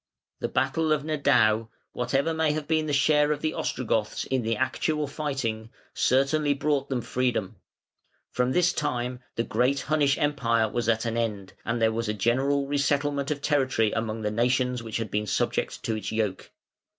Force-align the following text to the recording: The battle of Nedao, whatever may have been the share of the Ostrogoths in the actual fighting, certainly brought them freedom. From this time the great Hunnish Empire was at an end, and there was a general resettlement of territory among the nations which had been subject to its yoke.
The 0.39 0.47
battle 0.47 0.91
of 0.91 1.03
Nedao, 1.03 1.69
whatever 1.91 2.33
may 2.33 2.53
have 2.53 2.67
been 2.67 2.87
the 2.87 2.91
share 2.91 3.31
of 3.31 3.41
the 3.41 3.53
Ostrogoths 3.53 4.23
in 4.23 4.41
the 4.41 4.57
actual 4.57 5.05
fighting, 5.05 5.69
certainly 5.93 6.55
brought 6.55 6.89
them 6.89 7.01
freedom. 7.03 7.57
From 8.31 8.51
this 8.51 8.73
time 8.73 9.19
the 9.35 9.43
great 9.43 9.81
Hunnish 9.81 10.17
Empire 10.17 10.67
was 10.67 10.89
at 10.89 11.05
an 11.05 11.17
end, 11.17 11.53
and 11.65 11.79
there 11.79 11.91
was 11.93 12.09
a 12.09 12.15
general 12.15 12.65
resettlement 12.65 13.29
of 13.29 13.43
territory 13.43 13.91
among 13.91 14.23
the 14.23 14.31
nations 14.31 14.81
which 14.81 14.97
had 14.97 15.11
been 15.11 15.27
subject 15.27 15.83
to 15.83 15.95
its 15.95 16.11
yoke. 16.11 16.51